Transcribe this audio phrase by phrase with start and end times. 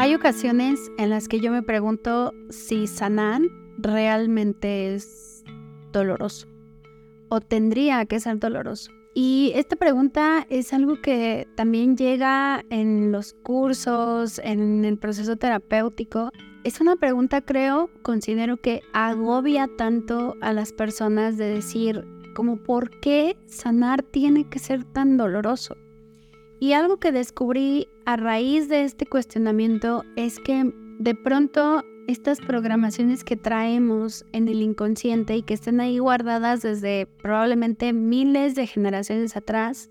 [0.00, 3.42] Hay ocasiones en las que yo me pregunto si sanar
[3.76, 5.44] realmente es
[5.92, 6.48] doloroso
[7.28, 8.90] o tendría que ser doloroso.
[9.14, 16.30] Y esta pregunta es algo que también llega en los cursos, en el proceso terapéutico.
[16.64, 22.88] Es una pregunta, creo, considero que agobia tanto a las personas de decir, como, ¿por
[23.00, 25.76] qué sanar tiene que ser tan doloroso?
[26.60, 33.24] Y algo que descubrí a raíz de este cuestionamiento es que de pronto estas programaciones
[33.24, 39.36] que traemos en el inconsciente y que están ahí guardadas desde probablemente miles de generaciones
[39.36, 39.88] atrás,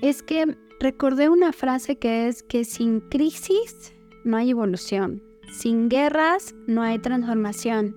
[0.00, 6.56] es que recordé una frase que es que sin crisis no hay evolución, sin guerras
[6.66, 7.96] no hay transformación,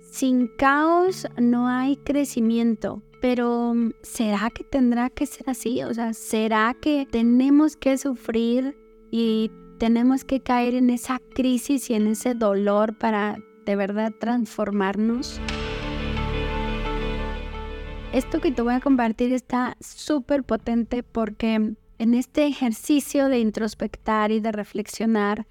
[0.00, 5.82] sin caos no hay crecimiento, pero mm, ¿será que tendrá que ser así?
[5.84, 8.76] O sea, ¿será que tenemos que sufrir
[9.10, 15.40] y tenemos que caer en esa crisis y en ese dolor para de verdad transformarnos?
[18.12, 24.32] Esto que te voy a compartir está súper potente porque en este ejercicio de introspectar
[24.32, 25.46] y de reflexionar,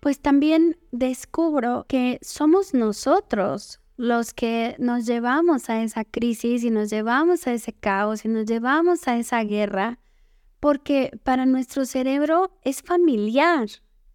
[0.00, 6.90] pues también descubro que somos nosotros los que nos llevamos a esa crisis y nos
[6.90, 9.98] llevamos a ese caos y nos llevamos a esa guerra,
[10.60, 13.68] porque para nuestro cerebro es familiar,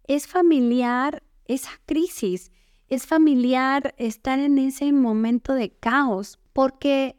[0.08, 2.52] es familiar esa crisis,
[2.88, 7.16] es familiar estar en ese momento de caos, porque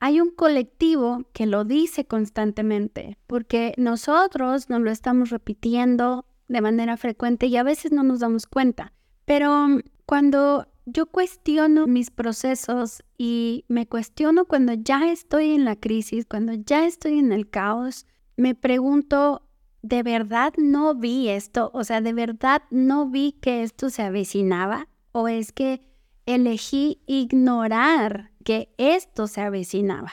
[0.00, 6.96] hay un colectivo que lo dice constantemente, porque nosotros nos lo estamos repitiendo de manera
[6.96, 8.92] frecuente y a veces no nos damos cuenta.
[9.24, 9.66] Pero
[10.06, 16.54] cuando yo cuestiono mis procesos y me cuestiono cuando ya estoy en la crisis, cuando
[16.54, 19.42] ya estoy en el caos, me pregunto,
[19.82, 21.70] ¿de verdad no vi esto?
[21.74, 24.88] O sea, ¿de verdad no vi que esto se avecinaba?
[25.12, 25.82] ¿O es que
[26.26, 30.12] elegí ignorar que esto se avecinaba?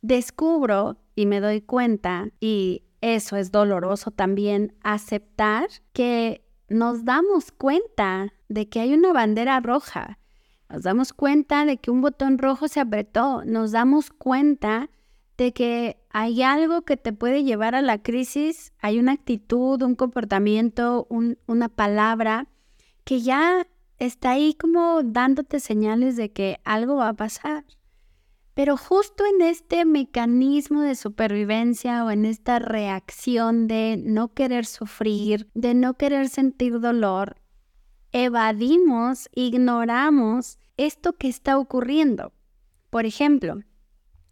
[0.00, 8.32] Descubro y me doy cuenta, y eso es doloroso también, aceptar que nos damos cuenta
[8.48, 10.18] de que hay una bandera roja,
[10.68, 14.88] nos damos cuenta de que un botón rojo se apretó, nos damos cuenta
[15.36, 19.94] de que hay algo que te puede llevar a la crisis, hay una actitud, un
[19.94, 22.48] comportamiento, una palabra
[23.04, 23.66] que ya
[23.98, 27.64] está ahí como dándote señales de que algo va a pasar.
[28.54, 35.48] Pero justo en este mecanismo de supervivencia o en esta reacción de no querer sufrir,
[35.54, 37.36] de no querer sentir dolor,
[38.12, 42.32] evadimos, ignoramos esto que está ocurriendo.
[42.90, 43.62] Por ejemplo,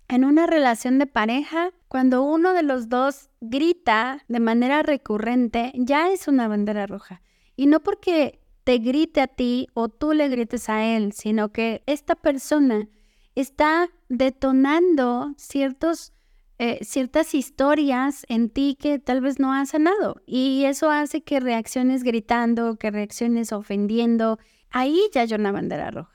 [0.09, 6.11] en una relación de pareja, cuando uno de los dos grita de manera recurrente, ya
[6.11, 7.23] es una bandera roja.
[7.57, 11.83] Y no porque te grite a ti o tú le grites a él, sino que
[11.87, 12.89] esta persona
[13.35, 16.13] está detonando ciertos,
[16.59, 20.21] eh, ciertas historias en ti que tal vez no has sanado.
[20.27, 24.39] Y eso hace que reacciones gritando, que reacciones ofendiendo.
[24.71, 26.13] Ahí ya hay una bandera roja.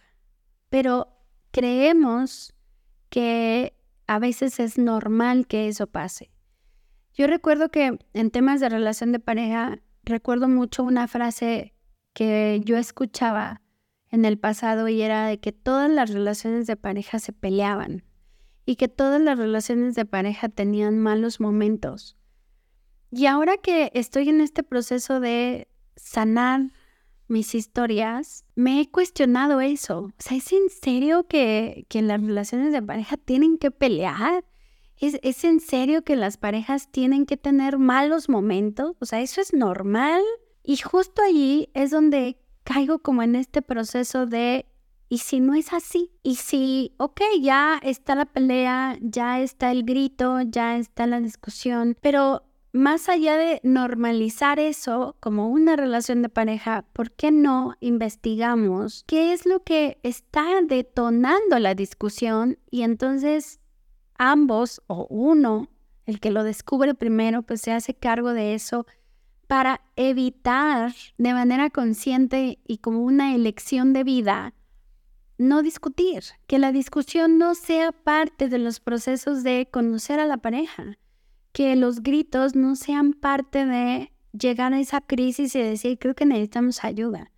[0.70, 1.08] Pero
[1.52, 2.54] creemos
[3.10, 3.74] que
[4.08, 6.32] a veces es normal que eso pase.
[7.14, 11.74] Yo recuerdo que en temas de relación de pareja, recuerdo mucho una frase
[12.14, 13.62] que yo escuchaba
[14.16, 18.06] en el pasado y era de que todas las relaciones de pareja se peleaban
[18.66, 22.16] y que todas las relaciones de pareja tenían malos momentos.
[23.12, 25.68] Y ahora que estoy en este proceso de
[25.98, 26.72] sanar
[27.28, 30.00] mis historias, me he cuestionado eso.
[30.00, 34.46] O sea, ¿es en serio que, que las relaciones de pareja tienen que pelear?
[34.98, 38.96] ¿Es, ¿Es en serio que las parejas tienen que tener malos momentos?
[39.00, 40.22] O sea, ¿eso es normal?
[40.64, 44.66] Y justo allí es donde caigo como en este proceso de,
[45.08, 46.12] ¿y si no es así?
[46.24, 51.96] Y si, ok, ya está la pelea, ya está el grito, ya está la discusión,
[52.02, 52.44] pero
[52.74, 59.32] más allá de normalizar eso como una relación de pareja, ¿por qué no investigamos qué
[59.32, 62.58] es lo que está detonando la discusión?
[62.70, 63.62] Y entonces
[64.18, 65.70] ambos o uno,
[66.06, 68.86] el que lo descubre primero, pues se hace cargo de eso
[69.48, 74.54] para evitar de manera consciente y como una elección de vida
[75.38, 80.38] no discutir, que la discusión no sea parte de los procesos de conocer a la
[80.38, 80.98] pareja,
[81.52, 86.26] que los gritos no sean parte de llegar a esa crisis y decir, creo que
[86.26, 87.32] necesitamos ayuda.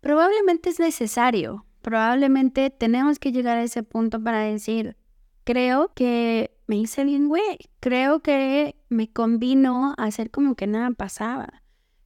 [0.00, 4.96] Probablemente es necesario, probablemente tenemos que llegar a ese punto para decir,
[5.44, 7.58] creo que me hice bien, güey.
[7.80, 11.62] Creo que me convino hacer como que nada pasaba.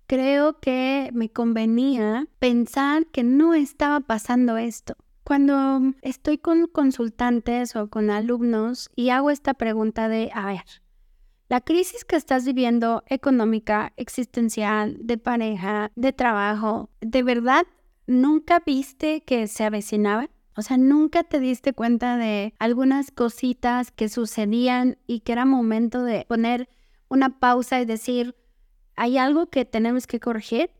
[0.06, 4.96] creo que me convenía pensar que no estaba pasando esto.
[5.22, 10.62] Cuando estoy con consultantes o con alumnos y hago esta pregunta de, a ver,
[11.50, 17.66] la crisis que estás viviendo económica, existencial, de pareja, de trabajo, ¿de verdad
[18.06, 20.30] nunca viste que se avecinaba?
[20.58, 26.02] O sea, nunca te diste cuenta de algunas cositas que sucedían y que era momento
[26.02, 26.68] de poner
[27.08, 28.34] una pausa y decir,
[28.96, 30.72] ¿hay algo que tenemos que corregir?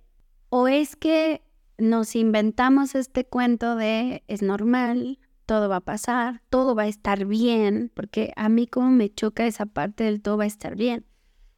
[0.49, 1.43] ¿O es que
[1.79, 7.25] nos inventamos este cuento de es normal, todo va a pasar, todo va a estar
[7.25, 11.07] bien, porque a mí como me choca esa parte del todo va a estar bien.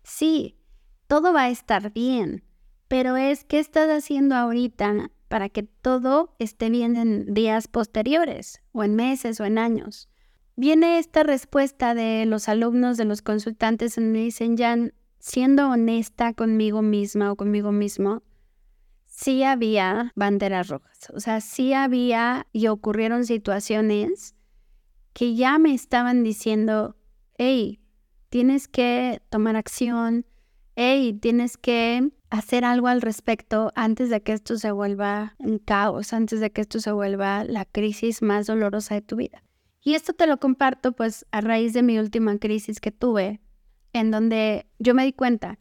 [0.03, 0.59] Sí,
[1.07, 2.45] todo va a estar bien,
[2.87, 8.83] pero es qué estás haciendo ahorita para que todo esté bien en días posteriores, o
[8.83, 10.09] en meses, o en años.
[10.57, 16.35] Viene esta respuesta de los alumnos, de los consultantes, y me dicen, Jan, siendo honesta
[16.35, 18.25] conmigo misma o conmigo mismo,
[19.07, 20.99] sí había banderas rojas.
[21.15, 24.35] O sea, sí había y ocurrieron situaciones
[25.13, 26.97] que ya me estaban diciendo,
[27.39, 27.81] hey,
[28.31, 30.27] tienes que tomar acción,
[30.83, 36.15] hey, tienes que hacer algo al respecto antes de que esto se vuelva un caos,
[36.15, 39.43] antes de que esto se vuelva la crisis más dolorosa de tu vida.
[39.83, 43.41] Y esto te lo comparto pues a raíz de mi última crisis que tuve,
[43.93, 45.59] en donde yo me di cuenta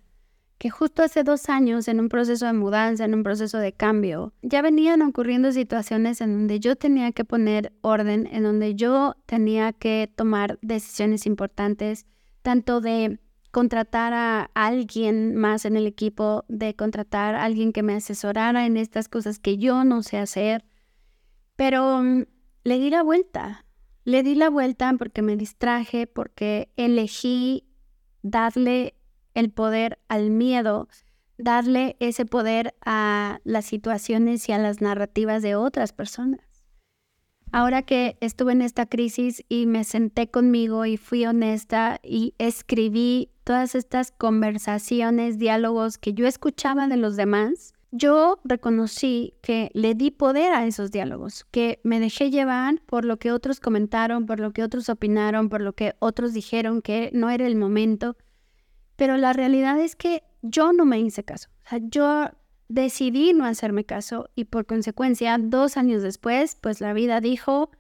[0.58, 4.34] que justo hace dos años, en un proceso de mudanza, en un proceso de cambio,
[4.42, 9.74] ya venían ocurriendo situaciones en donde yo tenía que poner orden, en donde yo tenía
[9.74, 12.06] que tomar decisiones importantes,
[12.42, 13.20] tanto de
[13.52, 18.78] contratar a alguien más en el equipo, de contratar a alguien que me asesorara en
[18.78, 20.66] estas cosas que yo no sé hacer,
[21.56, 22.26] pero mm,
[22.64, 23.66] le di la vuelta.
[24.06, 27.66] Le di la vuelta porque me distraje, porque elegí
[28.22, 28.96] darle
[29.34, 30.88] el poder al miedo,
[31.38, 36.49] darle ese poder a las situaciones y a las narrativas de otras personas.
[37.52, 43.32] Ahora que estuve en esta crisis y me senté conmigo y fui honesta y escribí
[43.44, 50.12] todas estas conversaciones, diálogos que yo escuchaba de los demás, yo reconocí que le di
[50.12, 54.52] poder a esos diálogos, que me dejé llevar por lo que otros comentaron, por lo
[54.52, 58.16] que otros opinaron, por lo que otros dijeron que no era el momento
[59.00, 61.48] pero la realidad es que yo no me hice caso.
[61.66, 62.30] O sea, yo
[62.70, 67.72] decidí no hacerme caso y por consecuencia, dos años después, pues la vida dijo,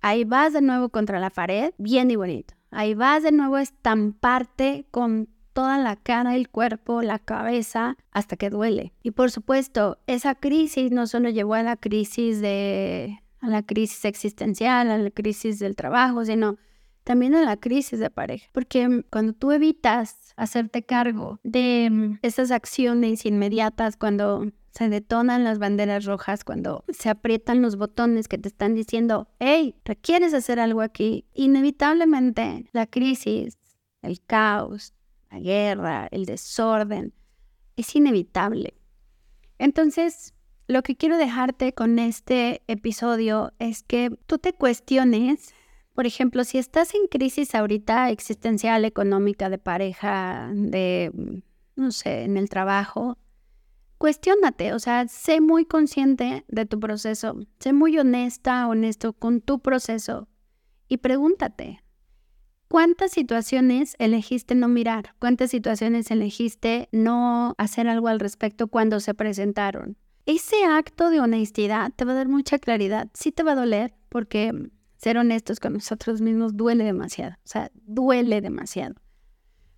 [0.00, 2.54] ahí vas de nuevo contra la pared, bien y bonito.
[2.70, 8.36] Ahí vas de nuevo a estamparte con toda la cara, el cuerpo, la cabeza, hasta
[8.36, 8.94] que duele.
[9.02, 14.04] Y por supuesto, esa crisis no solo llevó a la crisis de a la crisis
[14.04, 16.56] existencial, a la crisis del trabajo, sino
[17.04, 22.50] también a la crisis de pareja, porque cuando tú evitas hacerte cargo de mm, esas
[22.50, 28.48] acciones inmediatas, cuando se detonan las banderas rojas, cuando se aprietan los botones que te
[28.48, 33.58] están diciendo, hey, requieres hacer algo aquí, inevitablemente la crisis,
[34.00, 34.94] el caos,
[35.30, 37.12] la guerra, el desorden,
[37.76, 38.74] es inevitable.
[39.58, 40.34] Entonces,
[40.68, 45.54] lo que quiero dejarte con este episodio es que tú te cuestiones
[45.94, 51.42] por ejemplo, si estás en crisis ahorita existencial, económica, de pareja, de,
[51.76, 53.18] no sé, en el trabajo,
[53.98, 59.60] cuestiónate, o sea, sé muy consciente de tu proceso, sé muy honesta, honesto con tu
[59.60, 60.28] proceso
[60.88, 61.82] y pregúntate,
[62.68, 65.14] ¿cuántas situaciones elegiste no mirar?
[65.18, 69.96] ¿Cuántas situaciones elegiste no hacer algo al respecto cuando se presentaron?
[70.24, 73.94] Ese acto de honestidad te va a dar mucha claridad, sí te va a doler
[74.08, 74.52] porque
[75.02, 78.94] ser honestos con nosotros mismos duele demasiado, o sea, duele demasiado.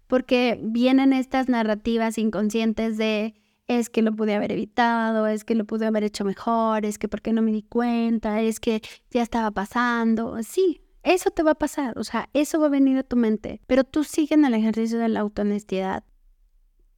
[0.07, 3.35] Porque vienen estas narrativas inconscientes de
[3.67, 7.09] es que lo pude haber evitado, es que lo pude haber hecho mejor, es que
[7.09, 10.37] por qué no me di cuenta, es que ya estaba pasando.
[10.43, 13.63] Sí, eso te va a pasar, o sea, eso va a venir a tu mente,
[13.67, 16.05] pero tú sigue en el ejercicio de la autohonestidad.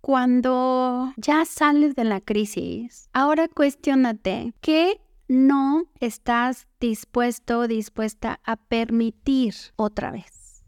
[0.00, 8.56] Cuando ya sales de la crisis, ahora cuestionate qué no estás dispuesto o dispuesta a
[8.56, 10.64] permitir otra vez.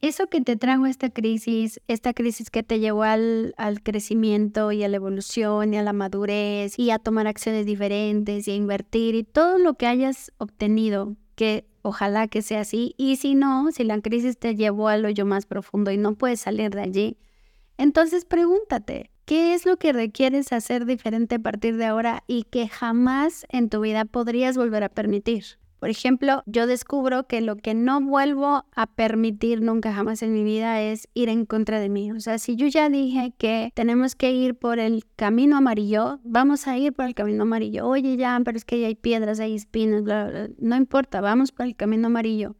[0.00, 4.82] Eso que te trajo esta crisis, esta crisis que te llevó al, al, crecimiento y
[4.82, 9.14] a la evolución y a la madurez y a tomar acciones diferentes y a invertir
[9.14, 13.84] y todo lo que hayas obtenido, que ojalá que sea así, y si no, si
[13.84, 17.18] la crisis te llevó al hoyo más profundo y no puedes salir de allí,
[17.76, 22.66] entonces pregúntate, ¿Qué es lo que requieres hacer diferente a partir de ahora y que
[22.66, 25.44] jamás en tu vida podrías volver a permitir?
[25.78, 30.42] Por ejemplo, yo descubro que lo que no vuelvo a permitir nunca jamás en mi
[30.42, 32.10] vida es ir en contra de mí.
[32.10, 36.66] O sea, si yo ya dije que tenemos que ir por el camino amarillo, vamos
[36.66, 37.86] a ir por el camino amarillo.
[37.86, 40.48] Oye, ya, pero es que hay piedras, hay espinas, bla, bla.
[40.58, 42.56] no importa, vamos por el camino amarillo.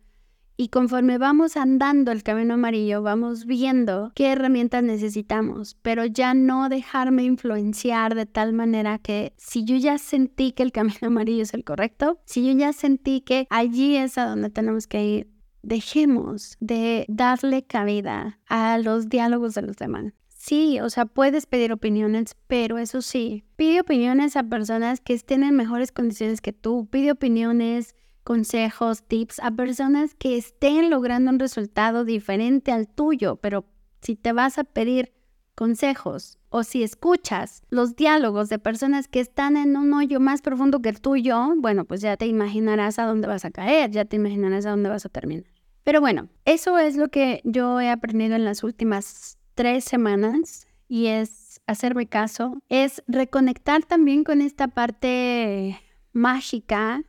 [0.60, 6.68] Y conforme vamos andando el camino amarillo, vamos viendo qué herramientas necesitamos, pero ya no
[6.68, 11.54] dejarme influenciar de tal manera que si yo ya sentí que el camino amarillo es
[11.54, 15.30] el correcto, si yo ya sentí que allí es a donde tenemos que ir,
[15.62, 20.12] dejemos de darle cabida a los diálogos de los demás.
[20.28, 25.42] Sí, o sea, puedes pedir opiniones, pero eso sí, pide opiniones a personas que estén
[25.42, 27.94] en mejores condiciones que tú, pide opiniones
[28.30, 33.64] consejos, tips a personas que estén logrando un resultado diferente al tuyo, pero
[34.02, 35.12] si te vas a pedir
[35.56, 40.80] consejos o si escuchas los diálogos de personas que están en un hoyo más profundo
[40.80, 44.14] que el tuyo, bueno, pues ya te imaginarás a dónde vas a caer, ya te
[44.14, 45.50] imaginarás a dónde vas a terminar.
[45.82, 51.06] Pero bueno, eso es lo que yo he aprendido en las últimas tres semanas y
[51.06, 55.80] es hacerme caso, es reconectar también con esta parte
[56.12, 57.02] mágica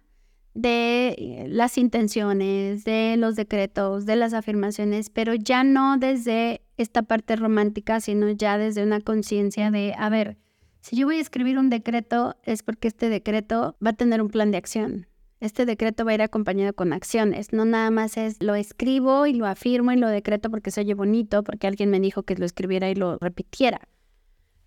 [0.54, 7.04] de eh, las intenciones, de los decretos, de las afirmaciones, pero ya no desde esta
[7.04, 10.38] parte romántica, sino ya desde una conciencia de, a ver,
[10.82, 14.30] si yo voy a escribir un decreto es porque este decreto va a tener un
[14.30, 15.08] plan de acción.
[15.40, 19.34] Este decreto va a ir acompañado con acciones, no nada más es lo escribo y
[19.34, 22.46] lo afirmo y lo decreto porque se oye bonito, porque alguien me dijo que lo
[22.46, 23.82] escribiera y lo repitiera.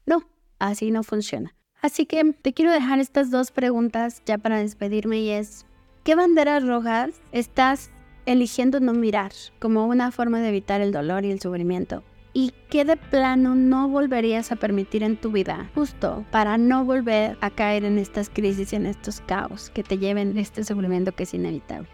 [0.06, 0.24] No,
[0.58, 1.54] así no funciona.
[1.80, 5.66] Así que te quiero dejar estas dos preguntas ya para despedirme y es,
[6.04, 7.90] ¿Qué banderas rojas estás
[8.26, 12.02] eligiendo no mirar como una forma de evitar el dolor y el sufrimiento?
[12.34, 17.38] ¿Y qué de plano no volverías a permitir en tu vida justo para no volver
[17.40, 21.22] a caer en estas crisis y en estos caos que te lleven este sufrimiento que
[21.22, 21.88] es inevitable?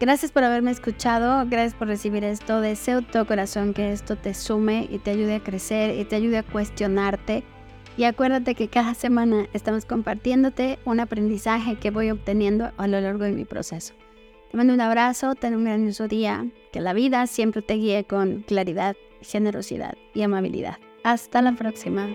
[0.00, 2.60] Gracias por haberme escuchado, gracias por recibir esto.
[2.60, 6.38] Deseo todo corazón que esto te sume y te ayude a crecer y te ayude
[6.38, 7.44] a cuestionarte
[7.96, 13.24] y acuérdate que cada semana estamos compartiéndote un aprendizaje que voy obteniendo a lo largo
[13.24, 13.94] de mi proceso.
[14.50, 18.42] Te mando un abrazo, ten un grandioso día, que la vida siempre te guíe con
[18.42, 20.78] claridad, generosidad y amabilidad.
[21.02, 22.08] Hasta la próxima.